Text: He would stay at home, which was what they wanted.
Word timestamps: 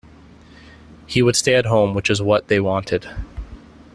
He 1.05 1.21
would 1.21 1.35
stay 1.35 1.53
at 1.53 1.67
home, 1.67 1.93
which 1.93 2.09
was 2.09 2.23
what 2.23 2.47
they 2.47 2.59
wanted. 2.59 3.07